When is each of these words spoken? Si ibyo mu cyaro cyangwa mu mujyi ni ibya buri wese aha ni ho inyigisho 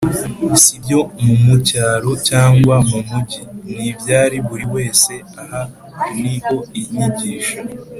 Si 0.61 0.71
ibyo 0.77 0.99
mu 1.43 1.55
cyaro 1.67 2.11
cyangwa 2.29 2.75
mu 2.89 2.97
mujyi 3.07 3.41
ni 3.75 3.83
ibya 3.91 4.21
buri 4.47 4.65
wese 4.75 5.13
aha 5.41 5.61
ni 6.21 6.35
ho 6.45 6.57
inyigisho 6.81 7.57